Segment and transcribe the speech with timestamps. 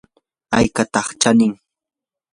[0.57, 1.53] ¿aykataq chanin?